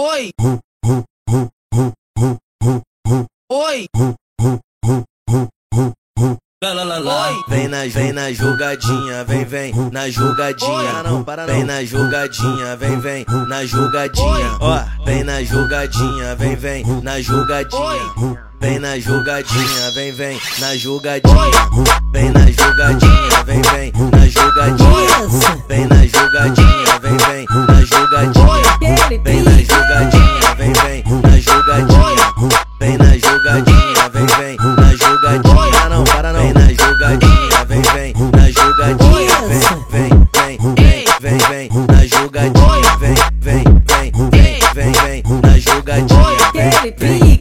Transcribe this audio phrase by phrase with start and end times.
[0.00, 0.30] Oi.
[3.50, 3.50] Oi.
[3.50, 3.86] Oi.
[7.48, 11.02] Vem na, vem na jogadinha, vem, vem na jogadinha.
[11.02, 11.52] Não, para não.
[11.52, 14.56] Vem na jogadinha, vem, vem na jogadinha.
[14.60, 18.38] Ó, vem na jogadinha, vem, vem na jogadinha.
[18.60, 21.34] Vem na jogadinha, vem, vem na jogadinha.
[22.12, 23.17] Vem na jogadinha,
[41.48, 42.98] vem, vem, vem, vem na jogadinha.
[42.98, 46.22] Vem, vem, vem, vem, vem, vem na jogadinha.
[46.52, 47.40] Vem, vem,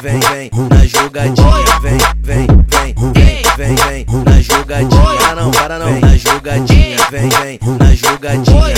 [0.00, 1.50] vem, vem na jogadinha.
[1.82, 5.02] Vem, vem, vem, vem, vem, vem na jogadinha.
[5.02, 5.86] Para não, para não.
[5.86, 8.74] Vem na jogadinha, vem, vem na jogadinha.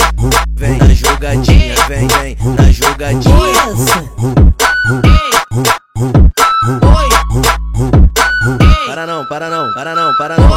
[0.55, 3.33] Vem na jogadinha, vem, vem na jogadinha.
[8.87, 10.49] Para não, para não, para não, para não.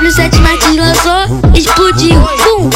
[0.00, 0.69] W7 Martins
[1.04, 2.20] lançou, explodiu.
[2.44, 2.70] Pum.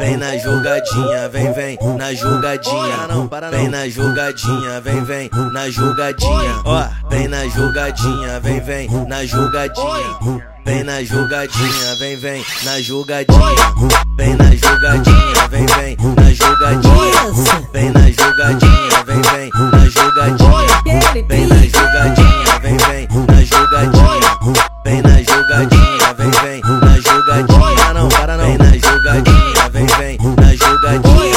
[0.00, 3.06] Vem na jogadinha, vem, vem na jogadinha.
[3.08, 3.58] Não, para não.
[3.58, 6.62] Vem na jogadinha, vem, vem na jogadinha.
[6.64, 10.44] Ó, vem na jogadinha, vem, vem na jogadinha.
[10.64, 13.40] Vem na jogadinha, vem, vem na jogadinha.
[14.16, 17.17] Vem na jogadinha, vem, vem na jogadinha.
[26.62, 27.94] Vem, na jogadinha.
[27.94, 28.44] Não, para não.
[28.46, 31.28] Vem na jogadinha, vem, vem na jogadinha.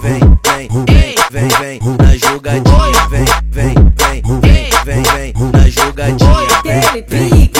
[0.00, 3.08] Vem, vem, vem, vem, vem, vem na jogadinha.
[3.10, 6.34] Vem, vem, vem, vem, vem, vem na jogadinha.
[6.64, 7.50] Vem, vem, vem,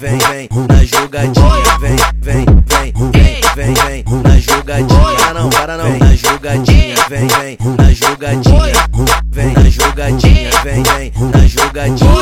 [0.00, 1.44] vem, vem na jogadinha.
[1.80, 5.34] Vem, vem, vem, vem, vem, vem na jogadinha.
[5.34, 5.98] Não, para não.
[5.98, 8.72] Na jogadinha, vem, vem na jogadinha.
[9.30, 12.13] Vem na jogadinha, vem, vem na jogadinha.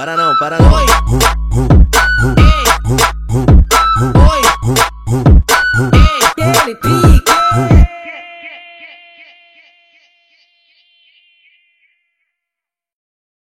[0.00, 0.72] Para não, para não.
[0.72, 2.49] Oi.